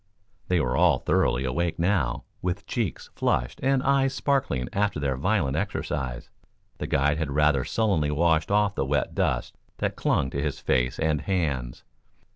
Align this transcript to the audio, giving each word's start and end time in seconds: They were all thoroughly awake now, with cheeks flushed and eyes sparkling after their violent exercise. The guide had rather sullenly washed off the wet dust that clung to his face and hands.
They 0.47 0.59
were 0.59 0.75
all 0.75 0.97
thoroughly 0.97 1.45
awake 1.45 1.77
now, 1.77 2.23
with 2.41 2.65
cheeks 2.65 3.11
flushed 3.13 3.59
and 3.61 3.83
eyes 3.83 4.15
sparkling 4.15 4.67
after 4.73 4.99
their 4.99 5.15
violent 5.15 5.55
exercise. 5.55 6.27
The 6.79 6.87
guide 6.87 7.19
had 7.19 7.29
rather 7.29 7.63
sullenly 7.63 8.09
washed 8.09 8.49
off 8.49 8.73
the 8.73 8.83
wet 8.83 9.13
dust 9.13 9.59
that 9.77 9.95
clung 9.95 10.31
to 10.31 10.41
his 10.41 10.57
face 10.57 10.97
and 10.97 11.21
hands. 11.21 11.83